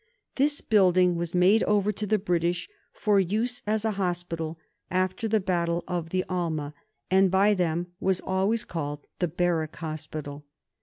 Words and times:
This 0.33 0.61
building 0.61 1.15
was 1.15 1.35
made 1.35 1.61
over 1.65 1.91
to 1.91 2.07
the 2.07 2.17
British 2.17 2.67
for 2.91 3.19
use 3.19 3.61
as 3.67 3.85
a 3.85 3.91
hospital 4.01 4.57
after 4.89 5.27
the 5.27 5.39
Battle 5.39 5.83
of 5.87 6.09
the 6.09 6.25
Alma, 6.27 6.73
and 7.11 7.29
by 7.29 7.53
them 7.53 7.85
was 7.99 8.19
always 8.19 8.63
called 8.63 9.05
The 9.19 9.27
Barrack 9.27 9.75
Hospital. 9.75 10.43